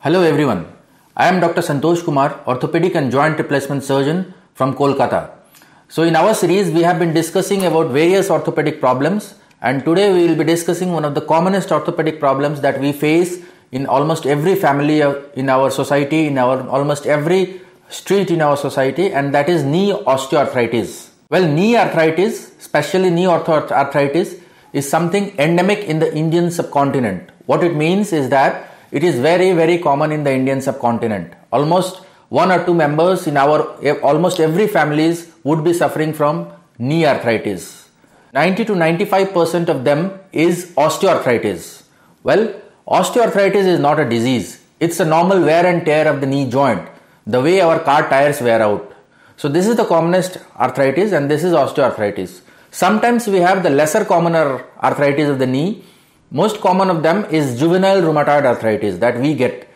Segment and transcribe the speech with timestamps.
[0.00, 0.64] Hello everyone.
[1.16, 1.60] I am Dr.
[1.60, 5.30] Santosh Kumar, orthopedic and joint replacement surgeon from Kolkata.
[5.88, 10.28] So in our series we have been discussing about various orthopedic problems and today we
[10.28, 14.54] will be discussing one of the commonest orthopedic problems that we face in almost every
[14.54, 19.48] family uh, in our society, in our almost every street in our society and that
[19.48, 21.08] is knee osteoarthritis.
[21.28, 24.40] Well, knee arthritis, especially knee osteoarthritis
[24.72, 27.30] is something endemic in the Indian subcontinent.
[27.46, 31.32] What it means is that it is very, very common in the Indian subcontinent.
[31.52, 36.52] Almost one or two members in our eh, almost every families would be suffering from
[36.78, 37.88] knee arthritis.
[38.34, 41.82] 90 to 95% of them is osteoarthritis.
[42.22, 42.54] Well,
[42.86, 44.62] osteoarthritis is not a disease.
[44.80, 46.86] It's a normal wear and tear of the knee joint,
[47.26, 48.94] the way our car tires wear out.
[49.36, 52.42] So this is the commonest arthritis and this is osteoarthritis.
[52.70, 55.84] Sometimes we have the lesser commoner arthritis of the knee
[56.30, 59.68] most common of them is juvenile rheumatoid arthritis that we get.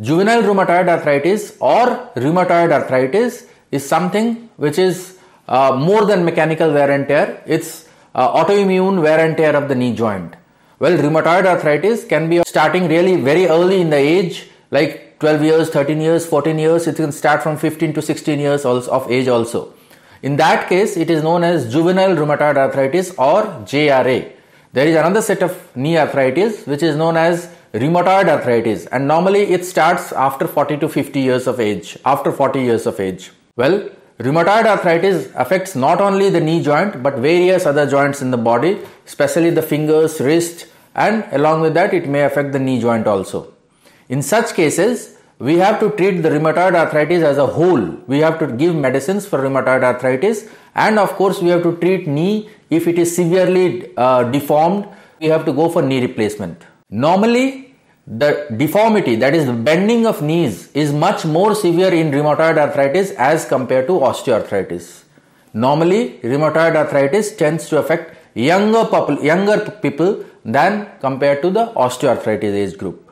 [0.00, 6.90] Juvenile rheumatoid arthritis or rheumatoid arthritis is something which is uh, more than mechanical wear
[6.90, 7.42] and tear.
[7.46, 10.34] It's uh, autoimmune wear and tear of the knee joint.
[10.78, 15.70] Well, rheumatoid arthritis can be starting really very early in the age, like 12 years,
[15.70, 16.86] 13 years, 14 years.
[16.86, 19.74] It can start from 15 to 16 years also of age also.
[20.22, 24.37] In that case, it is known as juvenile rheumatoid arthritis or JRA.
[24.72, 29.42] There is another set of knee arthritis which is known as rheumatoid arthritis and normally
[29.54, 33.30] it starts after 40 to 50 years of age, after 40 years of age.
[33.56, 33.88] Well,
[34.18, 38.80] rheumatoid arthritis affects not only the knee joint but various other joints in the body,
[39.06, 43.54] especially the fingers, wrist and along with that it may affect the knee joint also.
[44.10, 47.80] In such cases, we have to treat the rheumatoid arthritis as a whole.
[48.06, 52.06] We have to give medicines for rheumatoid arthritis and of course we have to treat
[52.08, 54.86] knee if it is severely uh, deformed,
[55.20, 56.64] we have to go for knee replacement.
[56.90, 57.74] Normally,
[58.06, 63.10] the deformity, that is the bending of knees, is much more severe in rheumatoid arthritis
[63.12, 65.04] as compared to osteoarthritis.
[65.52, 68.86] Normally, rheumatoid arthritis tends to affect younger,
[69.22, 73.10] younger people than compared to the osteoarthritis age group.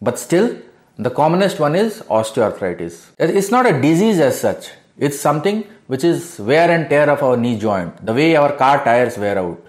[0.00, 0.56] But still,
[0.98, 3.12] the commonest one is osteoarthritis.
[3.18, 4.70] It's not a disease as such.
[4.98, 8.84] It's something which is wear and tear of our knee joint, the way our car
[8.84, 9.64] tires wear out.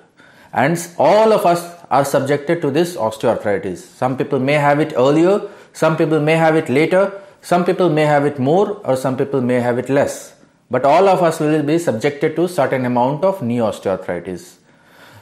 [0.52, 3.78] And all of us are subjected to this osteoarthritis.
[3.78, 8.06] Some people may have it earlier, some people may have it later, some people may
[8.06, 10.36] have it more, or some people may have it less.
[10.70, 14.58] But all of us will be subjected to certain amount of knee osteoarthritis.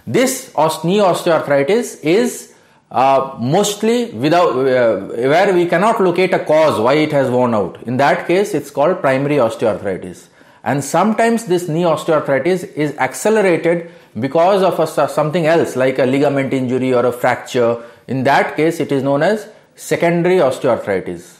[0.05, 0.51] This
[0.83, 2.50] knee osteoarthritis is
[2.91, 7.81] uh, mostly without uh, where we cannot locate a cause why it has worn out.
[7.83, 10.27] In that case, it's called primary osteoarthritis.
[10.63, 16.53] And sometimes this knee osteoarthritis is accelerated because of a, something else like a ligament
[16.53, 17.81] injury or a fracture.
[18.07, 21.37] In that case, it is known as secondary osteoarthritis.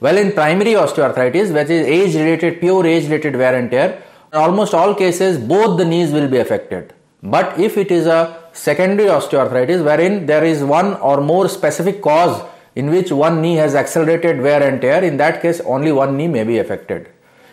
[0.00, 4.02] Well, in primary osteoarthritis, which is age related, pure age related wear and tear,
[4.32, 6.94] in almost all cases, both the knees will be affected.
[7.20, 12.42] But if it is a secondary osteoarthritis wherein there is one or more specific cause
[12.74, 16.28] in which one knee has accelerated wear and tear, in that case, only one knee
[16.28, 17.08] may be affected.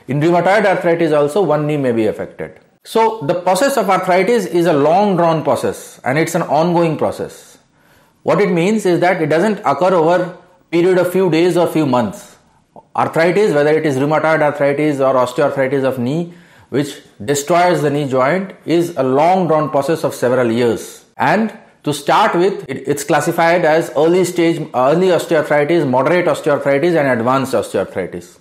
[0.08, 2.60] In rheumatoid arthritis also one knee may be affected.
[2.84, 7.58] So the process of arthritis is a long drawn process and it's an ongoing process.
[8.24, 10.38] What it means is that it doesn't occur over
[10.72, 12.38] period of few days or few months.
[12.96, 16.34] Arthritis, whether it is rheumatoid arthritis or osteoarthritis of knee,
[16.70, 21.06] which destroys the knee joint, is a long drawn process of several years.
[21.18, 27.54] And to start with, it's classified as early stage, early osteoarthritis, moderate osteoarthritis, and advanced
[27.54, 28.40] osteoarthritis.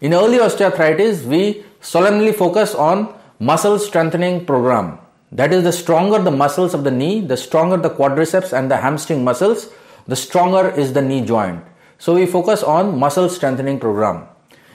[0.00, 4.98] In early osteoarthritis, we solemnly focus on muscle strengthening program.
[5.32, 8.76] That is, the stronger the muscles of the knee, the stronger the quadriceps and the
[8.76, 9.68] hamstring muscles,
[10.06, 11.64] the stronger is the knee joint.
[11.98, 14.28] So we focus on muscle strengthening program.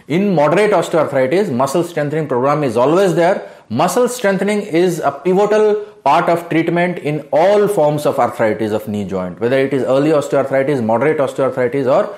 [0.09, 3.47] In moderate osteoarthritis, muscle strengthening program is always there.
[3.69, 9.05] Muscle strengthening is a pivotal part of treatment in all forms of arthritis of knee
[9.05, 12.15] joint, whether it is early osteoarthritis, moderate osteoarthritis, or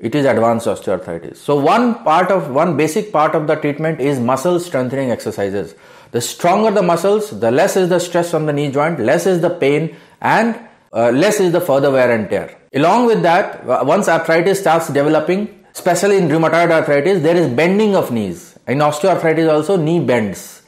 [0.00, 1.36] it is advanced osteoarthritis.
[1.36, 5.76] So one part of one basic part of the treatment is muscle strengthening exercises.
[6.10, 9.40] The stronger the muscles, the less is the stress on the knee joint, less is
[9.40, 10.58] the pain and
[10.92, 12.58] uh, less is the further wear and tear.
[12.74, 18.10] Along with that, once arthritis starts developing, especially in rheumatoid arthritis, there is bending of
[18.10, 18.58] knees.
[18.66, 20.62] In osteoarthritis also knee bends.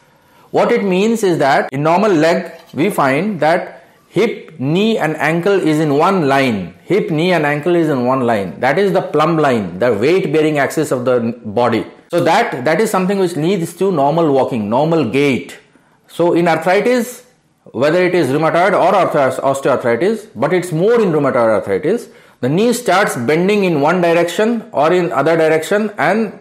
[0.50, 5.52] What it means is that in normal leg, we find that hip, knee and ankle
[5.52, 6.74] is in one line.
[6.84, 8.60] Hip, knee and ankle is in one line.
[8.60, 11.84] That is the plumb line, the weight bearing axis of the body.
[12.10, 15.58] So that, that is something which leads to normal walking, normal gait.
[16.06, 17.24] So in arthritis,
[17.72, 18.92] whether it is rheumatoid or
[19.52, 22.08] osteoarthritis, but it's more in rheumatoid arthritis,
[22.44, 24.48] the knee starts bending in one direction
[24.80, 26.38] or in other direction and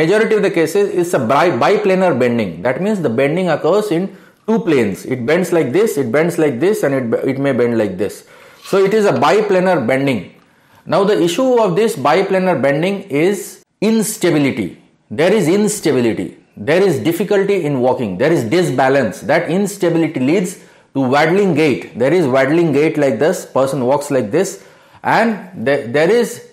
[0.00, 2.62] majority of the cases is a biplanar bending.
[2.62, 5.04] That means the bending occurs in two planes.
[5.04, 8.24] It bends like this, it bends like this and it, it may bend like this.
[8.64, 10.20] So it is a biplanar bending.
[10.84, 14.80] Now the issue of this biplanar bending is instability.
[15.10, 16.38] There is instability.
[16.56, 18.16] There is difficulty in walking.
[18.18, 19.22] There is disbalance.
[19.22, 20.60] That instability leads
[20.94, 21.98] to waddling gait.
[21.98, 23.44] There is waddling gait like this.
[23.44, 24.64] Person walks like this
[25.06, 26.48] and there is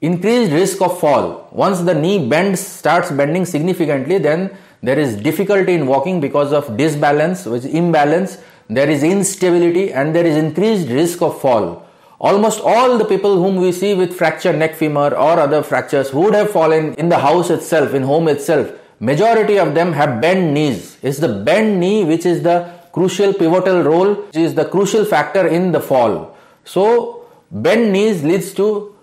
[0.00, 1.48] increased risk of fall.
[1.52, 4.50] Once the knee bends, starts bending significantly, then
[4.82, 8.38] there is difficulty in walking because of disbalance, which is imbalance.
[8.68, 11.86] There is instability and there is increased risk of fall.
[12.18, 16.34] Almost all the people whom we see with fractured neck femur or other fractures would
[16.34, 18.72] have fallen in the house itself, in home itself.
[18.98, 20.98] Majority of them have bent knees.
[21.02, 25.46] It's the bent knee which is the crucial pivotal role, which is the crucial factor
[25.46, 26.36] in the fall.
[26.64, 27.21] So,
[27.52, 28.96] bent knees leads to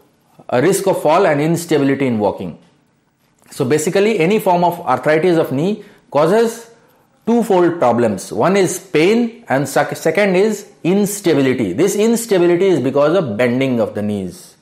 [0.50, 2.58] a risk of fall and instability in walking.
[3.52, 6.72] So basically any form of arthritis of knee causes
[7.26, 8.34] twofold problems.
[8.34, 11.74] One is pain and second is instability.
[11.74, 14.56] This instability is because of bending of the knees.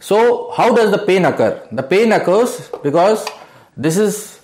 [0.00, 1.66] So how does the pain occur?
[1.70, 3.26] The pain occurs because
[3.76, 4.40] this is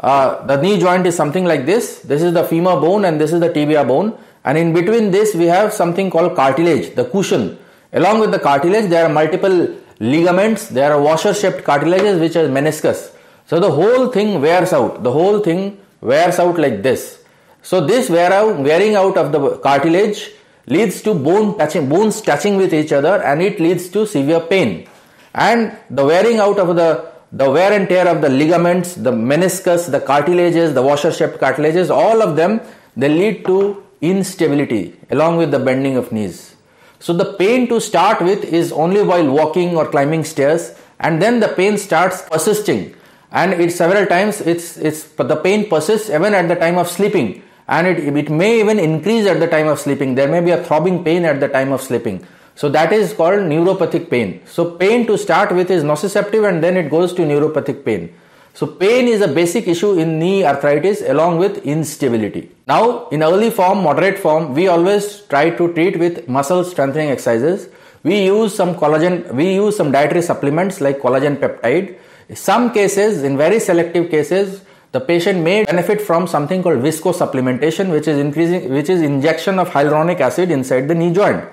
[0.00, 2.00] uh, the knee joint is something like this.
[2.00, 5.34] This is the femur bone and this is the tibia bone and in between this
[5.34, 7.58] we have something called cartilage, the cushion.
[7.92, 12.48] Along with the cartilage there are multiple ligaments, there are washer shaped cartilages which are
[12.48, 13.12] meniscus.
[13.46, 15.02] So the whole thing wears out.
[15.02, 17.22] The whole thing wears out like this.
[17.62, 20.30] So this wear out, wearing out of the cartilage
[20.66, 24.86] leads to bone touching, bones touching with each other and it leads to severe pain.
[25.34, 29.90] And the wearing out of the, the wear and tear of the ligaments, the meniscus,
[29.90, 32.60] the cartilages, the washer shaped cartilages, all of them,
[32.96, 36.54] they lead to instability along with the bending of knees.
[37.00, 41.40] So the pain to start with is only while walking or climbing stairs and then
[41.40, 42.94] the pain starts persisting.
[43.30, 47.42] And it several times it's it's the pain persists even at the time of sleeping.
[47.68, 50.14] And it, it may even increase at the time of sleeping.
[50.14, 52.26] There may be a throbbing pain at the time of sleeping.
[52.54, 54.40] So that is called neuropathic pain.
[54.46, 58.12] So pain to start with is nociceptive and then it goes to neuropathic pain
[58.58, 62.50] so pain is a basic issue in knee arthritis along with instability.
[62.66, 67.68] Now in early form moderate form we always try to treat with muscle strengthening exercises.
[68.02, 71.98] We use some collagen we use some dietary supplements like collagen peptide.
[72.28, 77.14] In some cases, in very selective cases, the patient may benefit from something called visco
[77.14, 81.44] supplementation, which is increasing, which is injection of hyaluronic acid inside the knee joint.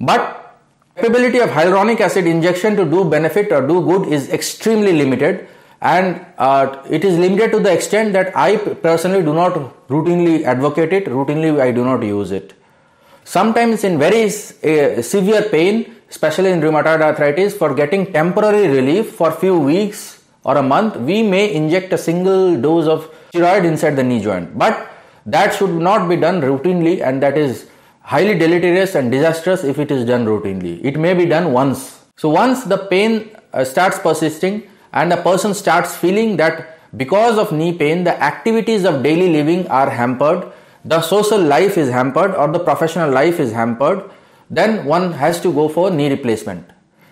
[0.00, 0.56] But
[0.96, 5.46] capability of hyaluronic acid injection to do benefit or do good is extremely limited
[5.84, 9.52] and uh, it is limited to the extent that I personally do not
[9.88, 12.54] routinely advocate it, routinely I do not use it.
[13.24, 19.30] Sometimes in very uh, severe pain, especially in rheumatoid arthritis, for getting temporary relief for
[19.30, 24.02] few weeks or a month, we may inject a single dose of steroid inside the
[24.02, 24.58] knee joint.
[24.58, 24.90] But
[25.26, 27.68] that should not be done routinely and that is
[28.00, 30.82] highly deleterious and disastrous if it is done routinely.
[30.82, 32.04] It may be done once.
[32.16, 37.52] So once the pain uh, starts persisting and a person starts feeling that because of
[37.52, 40.50] knee pain, the activities of daily living are hampered,
[40.84, 44.08] the social life is hampered or the professional life is hampered,
[44.48, 46.70] then one has to go for knee replacement.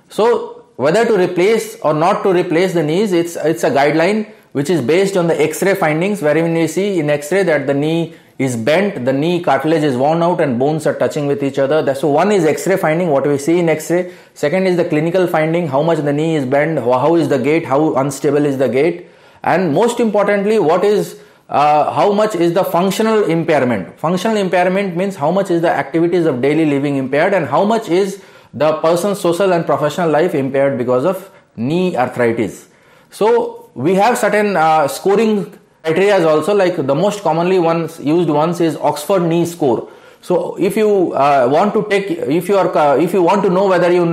[0.09, 4.71] So whether to replace or not to replace the knees, it's, it's a guideline which
[4.71, 8.57] is based on the X-ray findings wherein we see in X-ray that the knee is
[8.57, 11.95] bent, the knee cartilage is worn out and bones are touching with each other.
[11.95, 14.13] So one is X-ray finding, what we see in X-ray.
[14.35, 17.65] Second is the clinical finding, how much the knee is bent, how is the gait,
[17.65, 19.09] how unstable is the gait.
[19.43, 23.99] And most importantly, what is uh, how much is the functional impairment?
[23.99, 27.89] Functional impairment means how much is the activities of daily living impaired and how much
[27.89, 28.23] is
[28.55, 32.69] the person's social and professional life impaired because of knee arthritis.
[33.11, 38.29] So we have certain uh, scoring criteria is also like the most commonly ones used
[38.29, 39.91] ones is Oxford knee score.
[40.21, 43.51] So if you uh, want to take if you are uh, if you want to
[43.51, 44.07] know whether you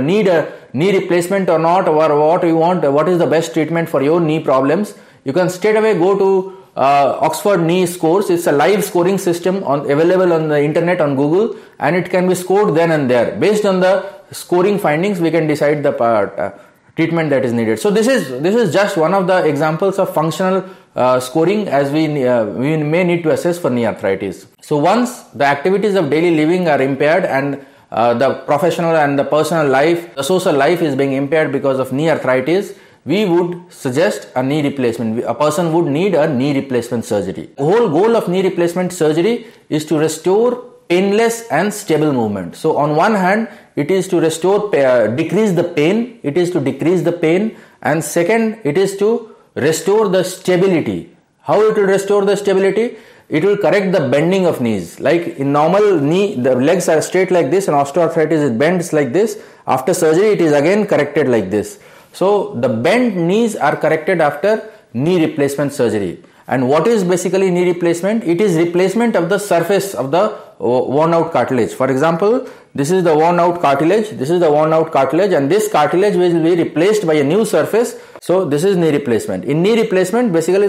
[0.00, 3.88] need a knee replacement or not or what you want what is the best treatment
[3.88, 8.30] for your knee problems you can straight away go to uh, Oxford knee scores.
[8.30, 12.28] It's a live scoring system on available on the internet on Google, and it can
[12.28, 13.36] be scored then and there.
[13.36, 16.52] Based on the scoring findings, we can decide the part, uh,
[16.96, 17.78] treatment that is needed.
[17.78, 20.64] So this is this is just one of the examples of functional
[20.94, 24.46] uh, scoring as we uh, we may need to assess for knee arthritis.
[24.60, 29.24] So once the activities of daily living are impaired and uh, the professional and the
[29.24, 34.28] personal life, the social life is being impaired because of knee arthritis we would suggest
[34.36, 35.24] a knee replacement.
[35.24, 37.50] A person would need a knee replacement surgery.
[37.56, 42.54] The whole goal of knee replacement surgery is to restore painless and stable movement.
[42.54, 46.60] So on one hand, it is to restore, uh, decrease the pain, it is to
[46.60, 51.16] decrease the pain, and second, it is to restore the stability.
[51.40, 52.96] How it will restore the stability?
[53.28, 55.00] It will correct the bending of knees.
[55.00, 59.12] Like in normal knee, the legs are straight like this, and osteoarthritis it bends like
[59.12, 59.42] this.
[59.66, 61.78] After surgery, it is again corrected like this.
[62.12, 66.22] So the bent knees are corrected after knee replacement surgery.
[66.46, 68.24] And what is basically knee replacement?
[68.24, 71.72] It is replacement of the surface of the uh, worn out cartilage.
[71.72, 75.50] For example, this is the worn out cartilage, this is the worn out cartilage and
[75.50, 77.94] this cartilage will be replaced by a new surface.
[78.26, 79.44] So this is knee replacement.
[79.46, 80.68] In knee replacement, basically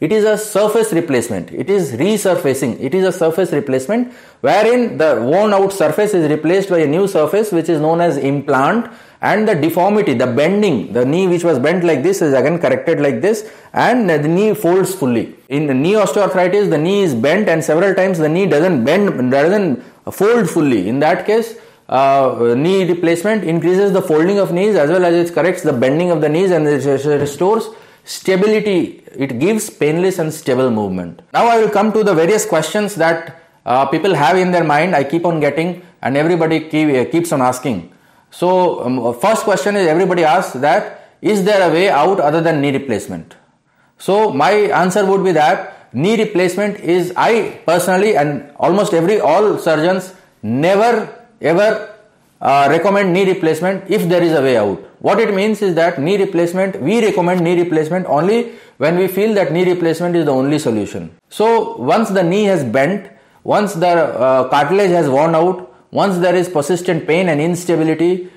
[0.00, 1.50] it is a surface replacement.
[1.50, 2.78] It is resurfacing.
[2.78, 7.08] It is a surface replacement wherein the worn out surface is replaced by a new
[7.08, 8.88] surface which is known as implant
[9.20, 13.00] and the deformity, the bending, the knee which was bent like this is again corrected
[13.00, 15.34] like this and the knee folds fully.
[15.48, 19.82] In knee osteoarthritis, the knee is bent and several times the knee doesn't bend, doesn't
[20.12, 20.88] fold fully.
[20.88, 21.56] In that case,
[21.98, 26.10] uh, knee replacement increases the folding of knees as well as it corrects the bending
[26.10, 26.84] of the knees and it
[27.20, 27.68] restores
[28.04, 29.04] stability.
[29.14, 31.20] It gives painless and stable movement.
[31.32, 34.96] Now I will come to the various questions that uh, people have in their mind.
[34.96, 37.92] I keep on getting and everybody keep, keeps on asking.
[38.30, 42.62] So, um, first question is everybody asks that is there a way out other than
[42.62, 43.36] knee replacement?
[43.98, 49.58] So, my answer would be that knee replacement is I personally and almost every all
[49.58, 51.94] surgeons never ever
[52.40, 54.78] uh, recommend knee replacement if there is a way out.
[55.00, 59.34] What it means is that knee replacement, we recommend knee replacement only when we feel
[59.34, 61.14] that knee replacement is the only solution.
[61.28, 63.10] So once the knee has bent,
[63.44, 68.30] once the uh, cartilage has worn out, once there is persistent pain and instability,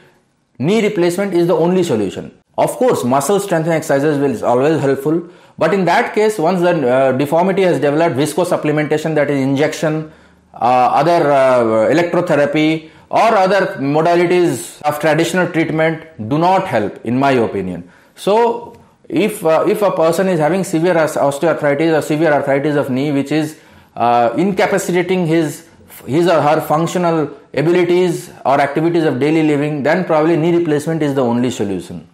[0.60, 2.32] knee replacement is the only solution.
[2.58, 7.12] Of course, muscle strengthening exercises will always helpful, but in that case, once the uh,
[7.12, 10.12] deformity has developed, viscosupplementation, that is injection,
[10.54, 10.58] uh,
[11.02, 17.90] other uh, electrotherapy, or other modalities of traditional treatment do not help, in my opinion.
[18.16, 18.76] So,
[19.08, 23.32] if uh, if a person is having severe osteoarthritis or severe arthritis of knee, which
[23.32, 23.60] is
[23.96, 25.68] uh, incapacitating his
[26.06, 31.14] his or her functional abilities or activities of daily living, then probably knee replacement is
[31.16, 32.08] the only solution.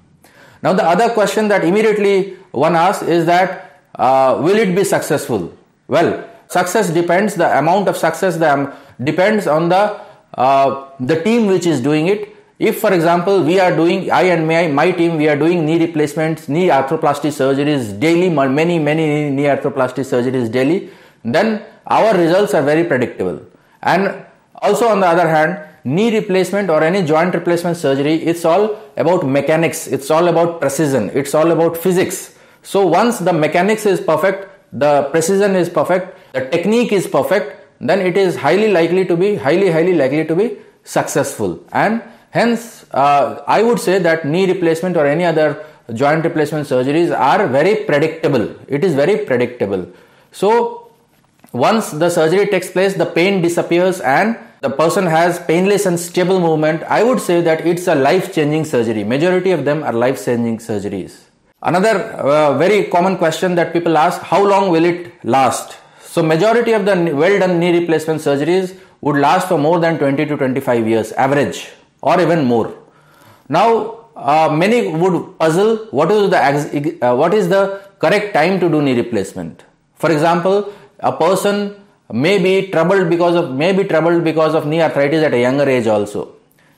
[0.62, 5.58] Now, the other question that immediately one asks is that uh, will it be successful?
[5.88, 8.38] Well, success depends, the amount of success
[9.04, 10.00] depends on the,
[10.36, 12.36] uh, the team which is doing it.
[12.60, 15.80] If, for example, we are doing, I and my, my team, we are doing knee
[15.80, 20.92] replacements, knee arthroplasty surgeries daily, many, many knee arthroplasty surgeries daily,
[21.24, 23.42] then our results are very predictable.
[23.82, 24.26] And
[24.62, 29.26] also on the other hand, knee replacement or any joint replacement surgery, it's all about
[29.26, 32.38] mechanics, it's all about precision, it's all about physics.
[32.62, 38.00] So once the mechanics is perfect, the precision is perfect, the technique is perfect, then
[38.00, 41.60] it is highly likely to be, highly, highly likely to be successful.
[41.72, 47.18] And hence, uh, I would say that knee replacement or any other joint replacement surgeries
[47.18, 48.56] are very predictable.
[48.68, 49.88] It is very predictable.
[50.32, 50.92] So
[51.52, 56.40] once the surgery takes place, the pain disappears and the person has painless and stable
[56.40, 56.84] movement.
[56.84, 59.04] I would say that it's a life changing surgery.
[59.04, 61.24] Majority of them are life changing surgeries.
[61.64, 65.81] Another uh, very common question that people ask how long will it last?
[66.14, 70.26] So, majority of the well done knee replacement surgeries would last for more than 20
[70.26, 71.70] to 25 years, average,
[72.02, 72.74] or even more.
[73.48, 73.68] Now,
[74.16, 76.40] uh, many would puzzle what is the
[77.02, 77.64] uh, what is the
[78.00, 79.64] correct time to do knee replacement.
[79.96, 84.82] For example, a person may be troubled because of may be troubled because of knee
[84.82, 86.22] arthritis at a younger age also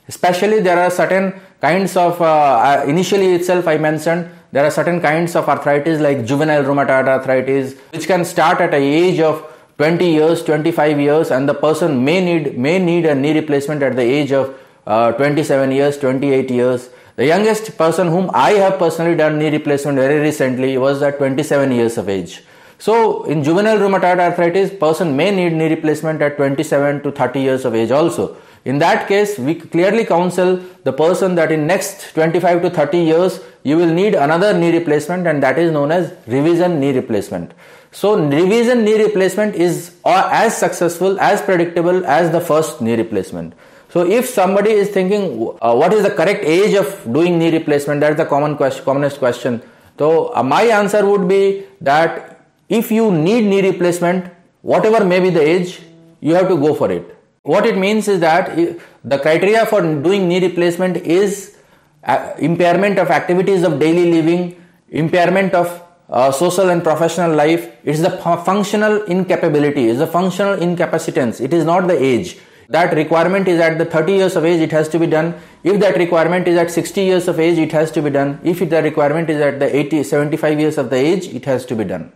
[0.08, 5.00] especially there are certain kinds of uh, uh, initially itself i mentioned there are certain
[5.00, 9.40] kinds of arthritis like juvenile rheumatoid arthritis which can start at an age of
[9.78, 13.96] 20 years 25 years and the person may need may need a knee replacement at
[13.96, 14.54] the age of
[14.86, 16.90] uh, 27 years 28 years.
[17.16, 21.72] The youngest person whom i have personally done knee replacement very recently was at 27
[21.72, 22.42] years of age
[22.84, 27.64] so, in juvenile rheumatoid arthritis, person may need knee replacement at 27 to 30 years
[27.64, 28.36] of age also.
[28.66, 33.40] In that case, we clearly counsel the person that in next 25 to 30 years,
[33.62, 37.54] you will need another knee replacement and that is known as revision knee replacement.
[37.90, 43.54] So, revision knee replacement is as successful, as predictable as the first knee replacement.
[43.88, 48.02] So, if somebody is thinking, uh, what is the correct age of doing knee replacement?
[48.02, 49.62] That is the common question, commonest question.
[49.98, 52.33] So, uh, my answer would be that
[52.68, 55.80] if you need knee replacement, whatever may be the age,
[56.20, 57.16] you have to go for it.
[57.42, 58.56] What it means is that
[59.04, 61.56] the criteria for doing knee replacement is
[62.04, 67.66] uh, impairment of activities of daily living, impairment of uh, social and professional life.
[67.84, 71.40] It is the functional incapability, it is the functional incapacitance.
[71.40, 72.38] It is not the age.
[72.68, 75.34] that requirement is at the 30 years of age, it has to be done.
[75.62, 78.40] If that requirement is at 60 years of age, it has to be done.
[78.42, 81.76] If the requirement is at the 80, 75 years of the age, it has to
[81.76, 82.12] be done.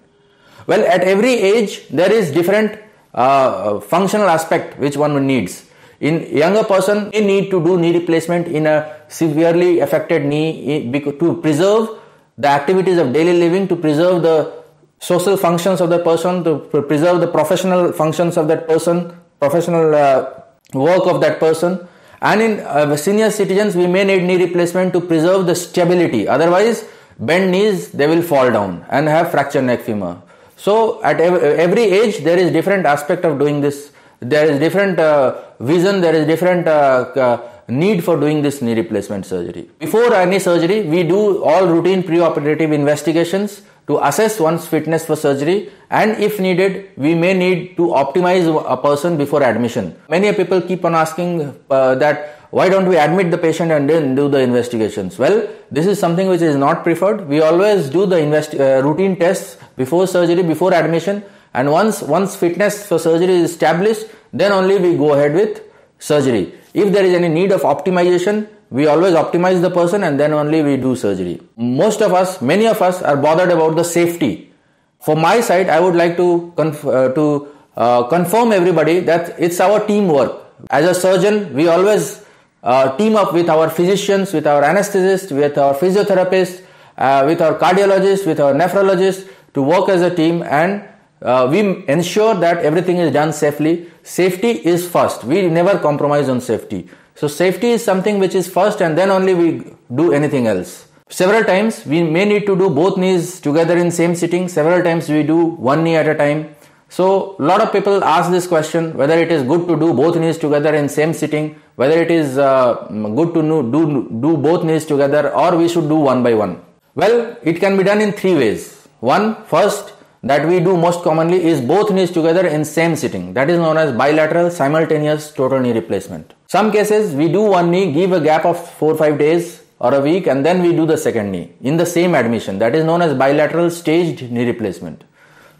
[0.68, 2.78] Well, at every age, there is different
[3.14, 5.64] uh, functional aspect which one needs.
[5.98, 8.76] In younger person, they need to do knee replacement in a
[9.08, 11.88] severely affected knee to preserve
[12.36, 14.62] the activities of daily living, to preserve the
[15.00, 19.10] social functions of the person, to preserve the professional functions of that person,
[19.40, 20.42] professional uh,
[20.74, 21.88] work of that person.
[22.20, 26.28] And in uh, senior citizens, we may need knee replacement to preserve the stability.
[26.28, 26.84] Otherwise,
[27.18, 30.22] bend knees, they will fall down and have fractured neck femur.
[30.58, 33.92] So at every age, there is different aspect of doing this.
[34.20, 39.24] There is different uh, vision, there is different uh, need for doing this knee replacement
[39.24, 39.70] surgery.
[39.78, 45.70] Before any surgery, we do all routine pre-operative investigations to assess one's fitness for surgery
[45.90, 50.84] and if needed we may need to optimize a person before admission many people keep
[50.84, 51.30] on asking
[51.70, 55.36] uh, that why don't we admit the patient and then do the investigations well
[55.70, 59.56] this is something which is not preferred we always do the invest- uh, routine tests
[59.76, 61.22] before surgery before admission
[61.54, 65.60] and once once fitness for surgery is established then only we go ahead with
[65.98, 70.32] surgery if there is any need of optimization we always optimize the person and then
[70.32, 71.40] only we do surgery.
[71.56, 74.52] Most of us, many of us are bothered about the safety.
[75.00, 79.60] For my side, I would like to, conf- uh, to uh, confirm everybody that it's
[79.60, 80.42] our teamwork.
[80.70, 82.24] As a surgeon, we always
[82.62, 86.62] uh, team up with our physicians, with our anesthetists, with our physiotherapists,
[86.96, 90.84] uh, with our cardiologists, with our nephrologists to work as a team and
[91.22, 93.90] uh, we ensure that everything is done safely.
[94.02, 95.24] Safety is first.
[95.24, 96.88] We never compromise on safety.
[97.14, 100.86] So safety is something which is first and then only we do anything else.
[101.08, 104.46] Several times we may need to do both knees together in same sitting.
[104.46, 106.54] Several times we do one knee at a time.
[106.88, 110.16] So a lot of people ask this question whether it is good to do both
[110.16, 114.86] knees together in same sitting, whether it is uh, good to do, do both knees
[114.86, 116.62] together or we should do one by one.
[116.94, 118.88] Well, it can be done in three ways.
[119.00, 123.34] One, first, that we do most commonly is both knees together in same sitting.
[123.34, 126.34] That is known as bilateral simultaneous total knee replacement.
[126.48, 130.26] Some cases we do one knee, give a gap of 4-5 days or a week
[130.26, 132.58] and then we do the second knee in the same admission.
[132.58, 135.04] That is known as bilateral staged knee replacement.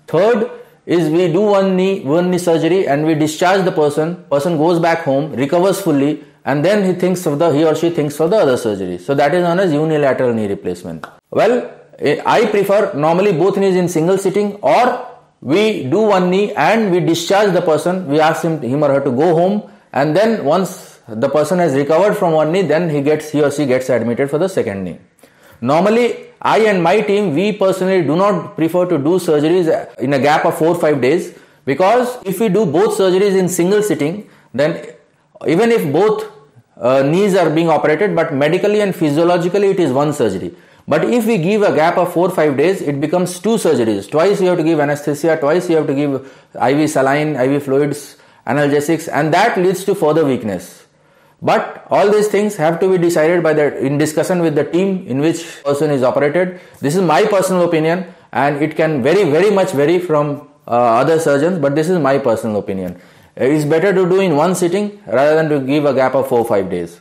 [0.08, 0.50] Third
[0.96, 4.24] is we do one knee, one knee surgery and we discharge the person.
[4.30, 7.90] Person goes back home, recovers fully and then he thinks of the, he or she
[7.90, 8.98] thinks for the other surgery.
[8.98, 11.06] So that is known as unilateral knee replacement.
[11.30, 11.56] Well,
[12.00, 15.04] Eh, I prefer normally both knees in single sitting or
[15.40, 18.06] we do one knee and we discharge the person.
[18.06, 21.74] We ask him, him or her to go home and then once the person has
[21.74, 24.84] recovered from one knee, then he gets he or she gets admitted for the second
[24.84, 24.98] knee.
[25.60, 30.18] Normally, I and my team, we personally do not prefer to do surgeries in a
[30.18, 34.28] gap of four or five days because if we do both surgeries in single sitting,
[34.54, 34.86] then
[35.46, 36.30] even if both
[36.76, 40.54] uh, knees are being operated, but medically and physiologically it is one surgery.
[40.86, 44.10] But if we give a gap of 4-5 days, it becomes two surgeries.
[44.10, 48.16] Twice you have to give anesthesia, twice you have to give IV saline, IV fluids,
[48.48, 50.86] analgesics and that leads to further weakness.
[51.40, 55.06] But all these things have to be decided by the in discussion with the team
[55.06, 56.60] in which person is operated.
[56.80, 61.18] This is my personal opinion and it can very very much vary from uh, other
[61.20, 63.00] surgeons but this is my personal opinion.
[63.36, 66.70] It's better to do in one sitting rather than to give a gap of 4-5
[66.70, 67.00] days.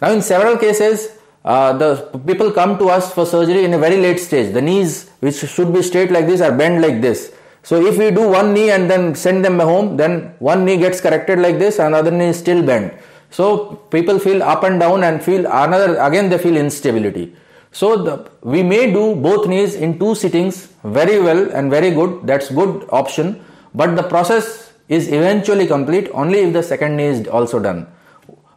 [0.00, 4.00] Now in several cases uh, the people come to us for surgery in a very
[4.00, 4.54] late stage.
[4.54, 7.34] The knees, which should be straight like this, are bent like this.
[7.62, 11.00] So if we do one knee and then send them home, then one knee gets
[11.02, 12.94] corrected like this, another knee is still bent.
[13.36, 13.46] So
[13.94, 17.34] people feel up and down and feel another again they feel instability.
[17.72, 22.26] So the, we may do both knees in two sittings very well and very good.
[22.28, 23.44] That's good option.
[23.74, 27.88] But the process is eventually complete only if the second knee is also done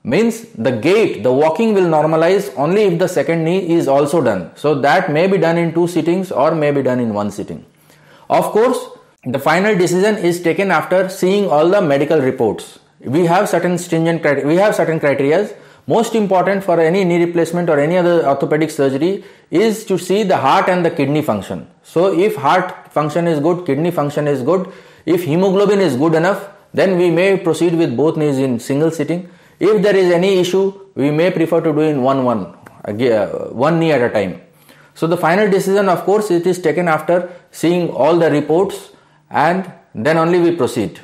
[0.08, 4.52] means the gait, the walking will normalize only if the second knee is also done.
[4.56, 7.66] So that may be done in two sittings or may be done in one sitting.
[8.30, 8.80] Of course,
[9.26, 12.80] the final decision is taken after seeing all the medical reports.
[13.08, 15.50] We have certain stringent we have certain criteria.
[15.88, 20.36] Most important for any knee replacement or any other orthopedic surgery is to see the
[20.36, 21.68] heart and the kidney function.
[21.82, 24.72] So if heart function is good, kidney function is good,
[25.06, 29.30] if hemoglobin is good enough, then we may proceed with both knees in single sitting
[29.60, 33.28] if there is any issue, we may prefer to do in one one, uh,
[33.66, 34.42] one knee at a time.
[34.94, 38.92] So the final decision, of course, it is taken after seeing all the reports
[39.30, 41.00] and then only we proceed.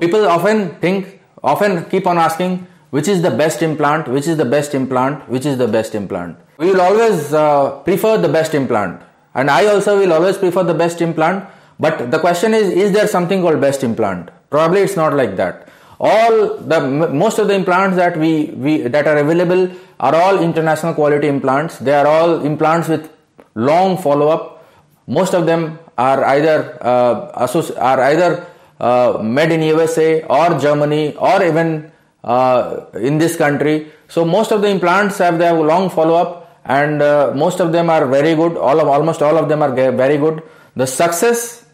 [0.00, 1.15] People often think,
[1.52, 5.46] often keep on asking, which is the best implant, which is the best implant, which
[5.46, 6.38] is the best implant.
[6.58, 9.02] We will always uh, prefer the best implant.
[9.34, 11.44] And I also will always prefer the best implant.
[11.78, 14.30] But the question is, is there something called best implant?
[14.50, 19.06] Probably it's not like that All the most of the implants that we, we that
[19.06, 21.78] are available are all international quality implants.
[21.78, 23.10] They are all implants with
[23.54, 24.64] long follow up.
[25.06, 28.46] Most of them are either uh, are either
[28.80, 31.90] uh, made in USA or Germany or even
[32.24, 33.90] uh, in this country.
[34.08, 37.88] So most of the implants have their long follow up and uh, most of them
[37.90, 38.56] are very good.
[38.56, 40.42] All of almost all of them are very good.
[40.74, 41.64] The success,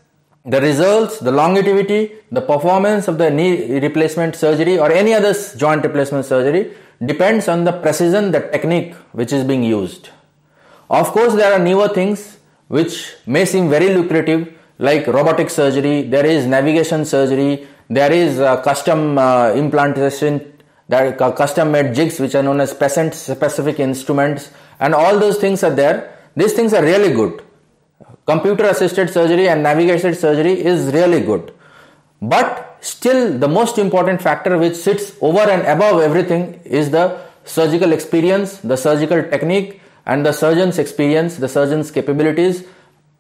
[0.45, 5.83] the results, the longevity, the performance of the knee replacement surgery or any other joint
[5.83, 10.11] replacement surgery depends on the precision, the technique which is being used.
[10.89, 12.39] Of course, there are newer things
[12.69, 14.53] which may seem very lucrative
[14.83, 20.53] like robotic surgery, there is navigation surgery, there is uh, custom uh, implantation,
[20.89, 25.39] there are custom made jigs which are known as patient specific instruments, and all those
[25.39, 26.19] things are there.
[26.35, 27.45] These things are really good.
[28.27, 31.55] Computer assisted surgery and navigated surgery is really good.
[32.21, 37.93] But still, the most important factor which sits over and above everything is the surgical
[37.93, 42.65] experience, the surgical technique, and the surgeon's experience, the surgeon's capabilities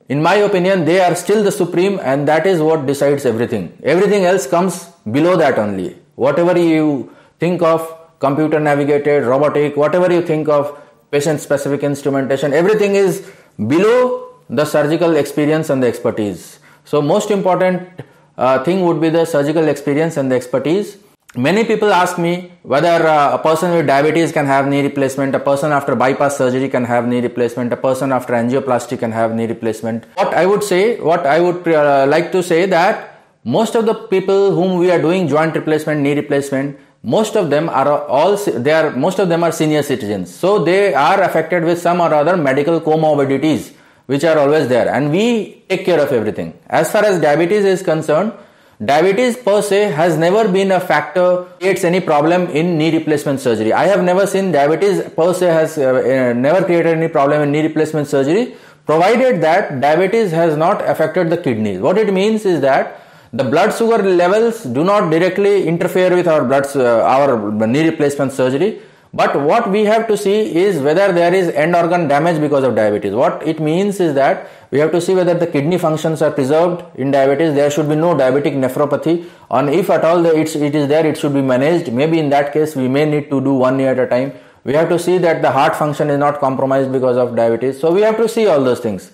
[0.08, 3.76] in my opinion, they are still the supreme and that is what decides everything.
[3.82, 5.96] Everything else comes below that only.
[6.16, 10.78] Whatever you think of computer navigated, robotic, whatever you think of
[11.10, 13.30] patient specific instrumentation, everything is
[13.66, 16.58] below the surgical experience and the expertise.
[16.84, 17.88] So, most important
[18.36, 20.98] uh, thing would be the surgical experience and the expertise
[21.34, 25.40] Many people ask me whether uh, a person with diabetes can have knee replacement, a
[25.40, 29.46] person after bypass surgery can have knee replacement, a person after angioplasty can have knee
[29.46, 30.04] replacement.
[30.16, 33.94] What I would say, what I would uh, like to say that most of the
[33.94, 38.72] people whom we are doing joint replacement, knee replacement, most of them are all they
[38.72, 40.34] are most of them are senior citizens.
[40.34, 43.72] So they are affected with some or other medical comorbidities
[44.04, 46.58] which are always there and we take care of everything.
[46.66, 48.34] As far as diabetes is concerned,
[48.80, 53.72] Diabetes per se has never been a factor creates any problem in knee replacement surgery.
[53.72, 57.52] I have never seen diabetes per se has uh, uh, never created any problem in
[57.52, 58.56] knee replacement surgery
[58.86, 61.78] provided that diabetes has not affected the kidneys.
[61.78, 63.00] What it means is that
[63.32, 68.32] the blood sugar levels do not directly interfere with our blood uh, our knee replacement
[68.32, 68.80] surgery
[69.14, 72.74] but what we have to see is whether there is end organ damage because of
[72.74, 73.12] diabetes.
[73.12, 76.82] What it means is that we have to see whether the kidney functions are preserved
[76.98, 77.52] in diabetes.
[77.54, 79.28] There should be no diabetic nephropathy.
[79.50, 81.92] And if at all it's, it is there, it should be managed.
[81.92, 84.32] Maybe in that case, we may need to do one year at a time.
[84.64, 87.78] We have to see that the heart function is not compromised because of diabetes.
[87.80, 89.12] So we have to see all those things.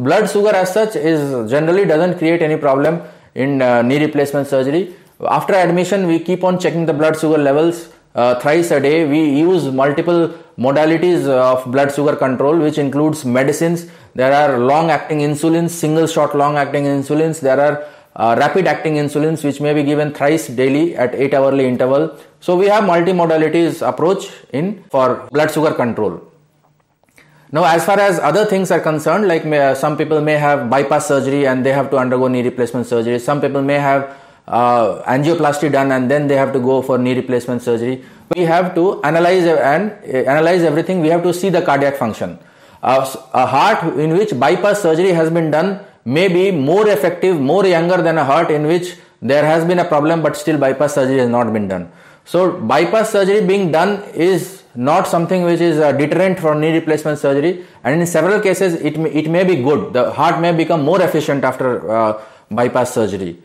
[0.00, 3.02] Blood sugar as such is generally doesn't create any problem
[3.36, 4.96] in uh, knee replacement surgery.
[5.30, 9.06] After admission, we keep on checking the blood sugar levels uh, thrice a day.
[9.06, 13.86] We use multiple modalities of blood sugar control, which includes medicines.
[14.14, 17.40] There are long acting insulins, single shot long acting insulins.
[17.40, 21.66] There are uh, rapid acting insulins, which may be given thrice daily at 8 hourly
[21.66, 22.18] interval.
[22.40, 26.24] So we have multi modalities approach in for blood sugar control.
[27.50, 30.68] Now, as far as other things are concerned, like may, uh, some people may have
[30.68, 33.18] bypass surgery and they have to undergo knee replacement surgery.
[33.18, 34.14] Some people may have
[34.48, 38.02] uh, angioplasty done and then they have to go for knee replacement surgery.
[38.34, 41.00] We have to analyze and uh, analyze everything.
[41.00, 42.38] We have to see the cardiac function.
[42.82, 47.66] Uh, a heart in which bypass surgery has been done may be more effective, more
[47.66, 51.18] younger than a heart in which there has been a problem but still bypass surgery
[51.18, 51.90] has not been done.
[52.24, 57.18] So bypass surgery being done is not something which is a deterrent for knee replacement
[57.18, 59.92] surgery and in several cases it may, it may be good.
[59.92, 63.42] The heart may become more efficient after uh, bypass surgery.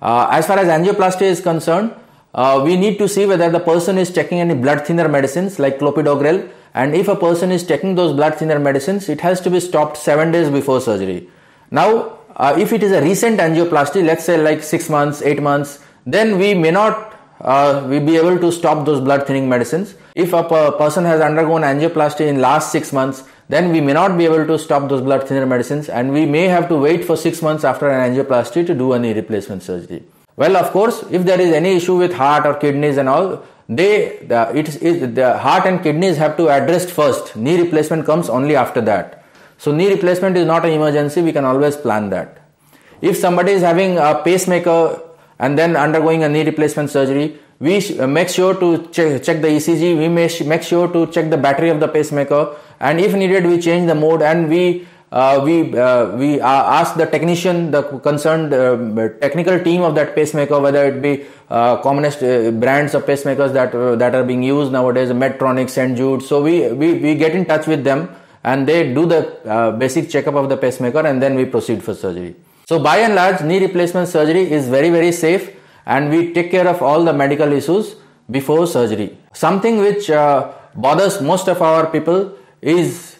[0.00, 1.94] Uh, as far as angioplasty is concerned,
[2.34, 5.78] uh, we need to see whether the person is taking any blood thinner medicines like
[5.78, 9.60] clopidogrel and if a person is taking those blood thinner medicines, it has to be
[9.60, 11.30] stopped 7 days before surgery.
[11.70, 15.82] Now, uh, if it is a recent angioplasty, let's say like 6 months, 8 months,
[16.04, 19.94] then we may not uh, we be able to stop those blood thinning medicines.
[20.14, 24.24] If a person has undergone angioplasty in last 6 months, then we may not be
[24.24, 27.42] able to stop those blood thinner medicines and we may have to wait for 6
[27.42, 30.02] months after an angioplasty to do any replacement surgery.
[30.36, 34.18] Well, of course, if there is any issue with heart or kidneys and all, they
[34.26, 37.34] the, it is the heart and kidneys have to addressed first.
[37.36, 39.24] Knee replacement comes only after that.
[39.58, 41.22] So knee replacement is not an emergency.
[41.22, 42.42] We can always plan that.
[43.00, 45.00] If somebody is having a pacemaker
[45.38, 49.96] and then undergoing a knee replacement surgery, we make sure to check, the ECG.
[49.98, 52.56] We make sure to check the battery of the pacemaker.
[52.80, 54.22] And if needed we change the mode.
[54.22, 59.82] And we uh, we uh, we uh, ask the technician the concerned uh, technical team
[59.82, 64.24] of that pacemaker whether it be uh, commonest uh, brands of pacemakers that that are
[64.24, 66.22] being used nowadays medtronic st jude.
[66.22, 68.10] So we, we we get in touch with them
[68.42, 72.34] and they do the basic checkup of the pacemaker and then we proceed for surgery.
[72.68, 75.52] So by and large knee replacement surgery is very very safe
[75.86, 77.96] and we take care of all the medical issues
[78.30, 79.16] before surgery.
[79.32, 83.16] Something which uh, bothers most of our people is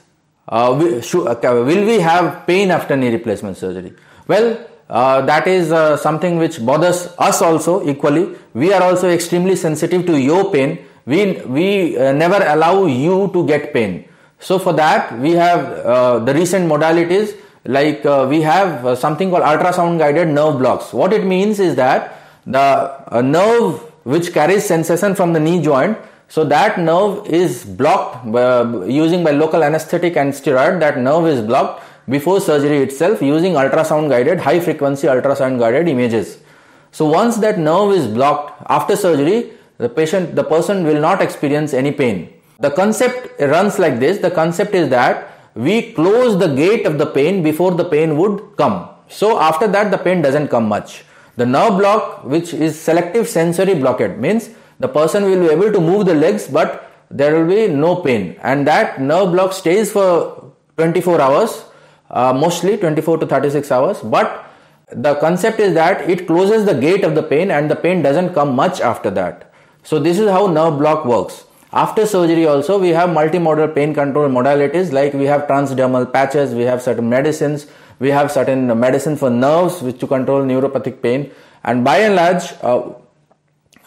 [0.49, 3.93] uh, will we have pain after knee replacement surgery?
[4.29, 8.37] Well, uh, that is uh, something which bothers us also equally.
[8.55, 10.85] We are also extremely sensitive to your pain.
[11.05, 14.09] We, we uh, never allow you to get pain.
[14.39, 19.31] So for that, we have uh, the recent modalities like uh, we have uh, something
[19.31, 20.93] called ultrasound guided nerve blocks.
[20.93, 22.16] What it means is that
[22.47, 28.27] the nerve which carries sensation from the knee joint so that nerve is blocked
[28.89, 34.09] using by local anesthetic and steroid that nerve is blocked before surgery itself using ultrasound
[34.09, 36.39] guided high frequency ultrasound guided images.
[36.93, 41.75] So once that nerve is blocked after surgery, the patient, the person will not experience
[41.75, 42.33] any pain.
[42.59, 44.19] The concept runs like this.
[44.19, 48.57] The concept is that we close the gate of the pain before the pain would
[48.57, 48.89] come.
[49.09, 51.05] So after that, the pain doesn't come much.
[51.37, 55.81] The nerve block, which is selective sensory blockade, means the person will be able to
[55.81, 58.37] move the legs, but there will be no pain.
[58.43, 61.65] And that nerve block stays for 24 hours
[62.11, 64.01] uh, mostly 24 to 36 hours.
[64.01, 64.45] But
[64.93, 68.35] the concept is that it closes the gate of the pain and the pain doesn't
[68.35, 69.53] come much after that.
[69.83, 71.45] So this is how nerve block works.
[71.73, 76.63] After surgery also we have multimodal pain control modalities like we have transdermal patches we
[76.63, 77.67] have certain medicines
[77.99, 81.31] we have certain medicine for nerves which to control neuropathic pain
[81.65, 82.93] and by and large uh,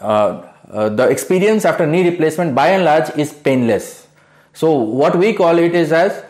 [0.00, 4.06] uh, uh, the experience after knee replacement by and large is painless
[4.52, 6.24] so what we call it is as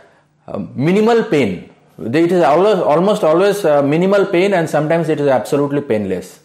[0.74, 6.40] minimal pain it is almost always minimal pain and sometimes it is absolutely painless.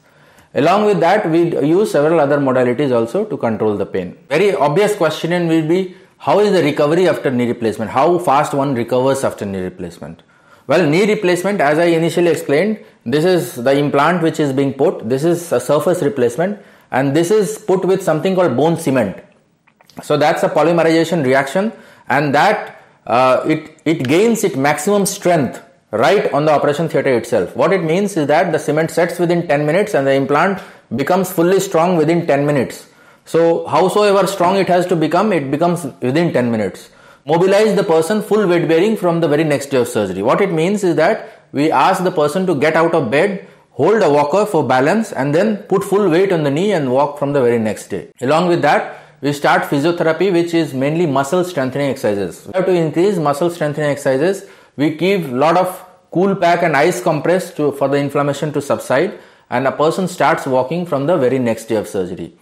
[0.53, 4.17] Along with that, we use several other modalities also to control the pain.
[4.29, 7.91] Very obvious question will be how is the recovery after knee replacement?
[7.91, 10.23] How fast one recovers after knee replacement?
[10.67, 15.07] Well, knee replacement, as I initially explained, this is the implant which is being put.
[15.07, 19.23] This is a surface replacement, and this is put with something called bone cement.
[20.01, 21.71] So that's a polymerization reaction,
[22.09, 27.55] and that uh, it, it gains its maximum strength right on the operation theatre itself.
[27.55, 30.61] What it means is that the cement sets within 10 minutes and the implant
[30.95, 32.87] becomes fully strong within 10 minutes.
[33.23, 36.89] So, howsoever strong it has to become, it becomes within 10 minutes.
[37.27, 40.21] Mobilize the person full weight bearing from the very next day of surgery.
[40.21, 44.03] What it means is that we ask the person to get out of bed, hold
[44.03, 47.33] a walker for balance, and then put full weight on the knee and walk from
[47.33, 48.11] the very next day.
[48.21, 52.43] Along with that, we start physiotherapy which is mainly muscle strengthening exercises.
[52.53, 57.71] To increase muscle strengthening exercises, we give lot of cool pack and ice compress to,
[57.71, 59.17] for the inflammation to subside
[59.49, 62.37] and a person starts walking from the very next day of surgery.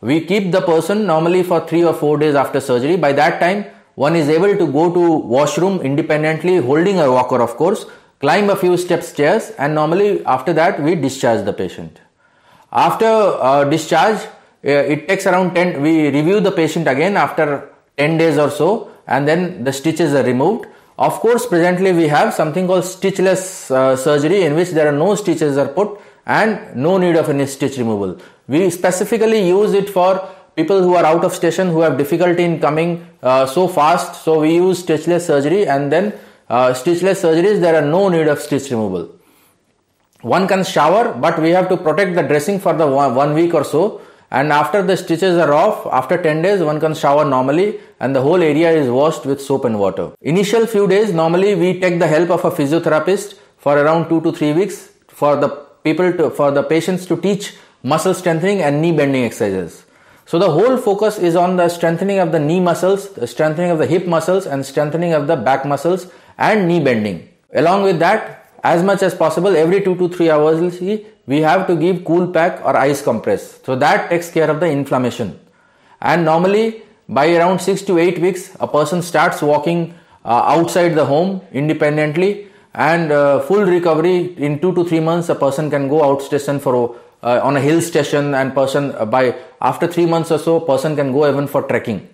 [0.00, 2.96] We keep the person normally for 3 or 4 days after surgery.
[2.96, 7.56] By that time, one is able to go to washroom independently holding a walker of
[7.56, 7.86] course,
[8.20, 12.00] climb a few steps stairs and normally after that we discharge the patient.
[12.72, 14.26] After uh, discharge,
[14.62, 19.26] it takes around 10 we review the patient again after 10 days or so and
[19.26, 20.66] then the stitches are removed
[20.98, 25.14] of course presently we have something called stitchless uh, surgery in which there are no
[25.14, 30.28] stitches are put and no need of any stitch removal we specifically use it for
[30.56, 34.40] people who are out of station who have difficulty in coming uh, so fast so
[34.40, 36.12] we use stitchless surgery and then
[36.48, 39.10] uh, stitchless surgeries there are no need of stitch removal
[40.20, 43.54] one can shower but we have to protect the dressing for the one, one week
[43.54, 44.00] or so
[44.38, 48.22] and after the stitches are off, after 10 days, one can shower normally and the
[48.22, 50.12] whole area is washed with soap and water.
[50.22, 54.32] Initial few days, normally we take the help of a physiotherapist for around 2 to
[54.32, 55.50] 3 weeks for the
[55.84, 59.84] people to, for the patients to teach muscle strengthening and knee bending exercises.
[60.32, 63.76] So the whole focus is on the strengthening of the knee muscles, the strengthening of
[63.76, 66.06] the hip muscles and strengthening of the back muscles
[66.38, 67.28] and knee bending.
[67.52, 70.80] Along with that, as much as possible every 2 to 3 hours
[71.26, 73.60] we have to give cool pack or ice compress.
[73.62, 75.38] So that takes care of the inflammation.
[76.00, 79.92] And normally by around 6 to 8 weeks a person starts walking
[80.24, 85.34] uh, outside the home independently and uh, full recovery in 2 to 3 months a
[85.34, 89.34] person can go out station for uh, on a hill station and person uh, by
[89.60, 92.08] after 3 months or so person can go even for trekking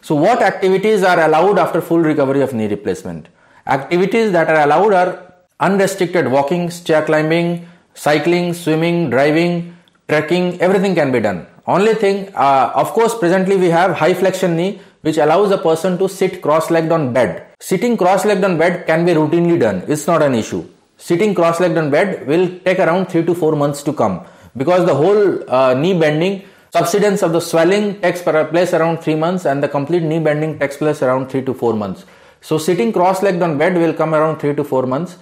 [0.00, 3.28] so what activities are allowed after full recovery of knee replacement
[3.66, 5.28] activities that are allowed are
[5.60, 9.76] unrestricted walking, stair climbing, cycling, swimming, driving,
[10.08, 11.46] trekking, everything can be done.
[11.66, 15.98] Only thing, uh, of course, presently we have high flexion knee, which allows a person
[15.98, 17.46] to sit cross-legged on bed.
[17.60, 19.82] Sitting cross-legged on bed can be routinely done.
[19.88, 20.64] It's not an issue.
[20.96, 24.24] Sitting cross-legged on bed will take around three to four months to come
[24.56, 29.44] because the whole uh, knee bending subsidence of the swelling takes place around three months
[29.46, 32.04] and the complete knee bending takes place around three to four months.
[32.40, 35.16] So sitting cross-legged on bed will come around three to four months.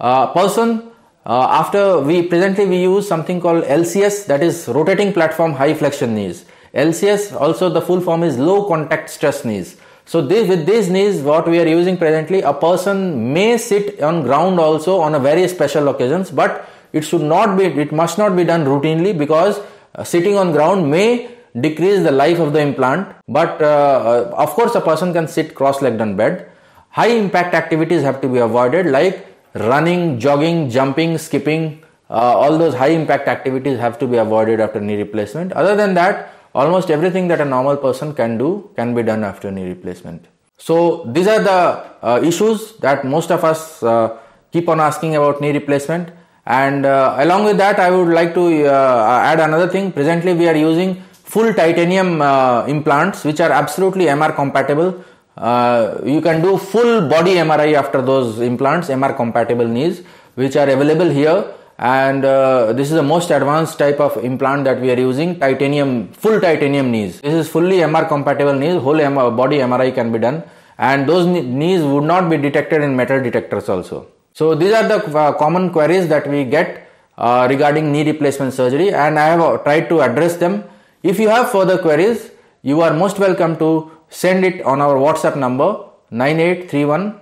[0.00, 0.88] A person
[1.28, 6.14] Uh, after we presently we use something called LCS that is rotating platform high flexion
[6.14, 6.46] knees.
[6.74, 9.76] LCS also the full form is low contact stress knees.
[10.04, 14.22] So this, with these knees what we are using presently a person may sit on
[14.22, 18.36] ground also on a very special occasions but it should not be it must not
[18.36, 19.60] be done routinely because
[19.94, 24.50] uh, sitting on ground may decrease the life of the implant but uh, uh of
[24.50, 26.50] course a person can sit cross legged on bed
[26.90, 32.74] high impact activities have to be avoided like running, jogging, jumping, skipping, uh, all those
[32.74, 35.52] high impact activities have to be avoided after knee replacement.
[35.52, 39.50] Other than that, almost everything that a normal person can do can be done after
[39.56, 40.22] knee replacement.
[40.66, 40.76] So
[41.14, 41.60] these are the
[42.08, 44.18] uh, issues that most of us uh,
[44.52, 46.10] keep on asking about knee replacement.
[46.46, 49.92] And uh, along with that, I would like to uh, add another thing.
[49.92, 50.90] Presently, we are using
[51.32, 54.90] full titanium uh, implants, which are absolutely MR compatible
[55.38, 60.02] uh, you can do full body MRI after those implants, MR compatible knees,
[60.34, 61.44] which are available here.
[61.78, 66.08] And uh, this is the most advanced type of implant that we are using, titanium,
[66.12, 67.20] full titanium knees.
[67.20, 70.42] This is fully MR compatible knees, whole MR, body MRI can be done.
[70.78, 74.08] And those knees would not be detected in metal detectors also.
[74.32, 78.92] So these are the uh, common queries that we get uh, regarding knee replacement surgery
[78.92, 80.64] and I have tried to address them.
[81.02, 85.36] If you have further queries, you are most welcome to send it on our WhatsApp
[85.36, 87.20] number 9831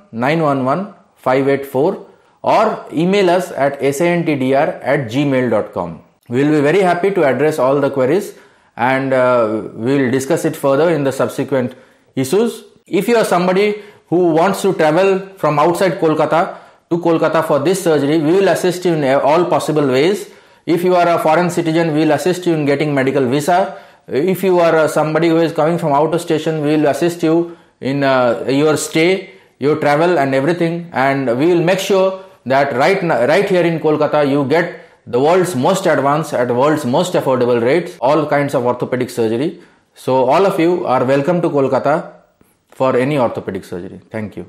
[2.54, 2.64] or
[3.02, 6.00] email us at santdr at gmail.com.
[6.28, 8.34] We will be very happy to address all the queries
[8.76, 11.74] and uh, we will discuss it further in the subsequent
[12.14, 12.64] issues.
[12.86, 16.58] If you are somebody who wants to travel from outside Kolkata
[16.90, 20.30] to Kolkata for this surgery, we will assist you in all possible ways.
[20.66, 23.78] If you are a foreign citizen, we will assist you in getting medical visa
[24.08, 27.56] if you are uh, somebody who is coming from outer station we will assist you
[27.80, 33.02] in uh, your stay your travel and everything and we will make sure that right
[33.32, 34.66] right here in kolkata you get
[35.14, 39.60] the world's most advanced at world's most affordable rates all kinds of orthopedic surgery.
[39.94, 42.12] So all of you are welcome to kolkata
[42.70, 44.00] for any orthopedic surgery.
[44.10, 44.46] Thank you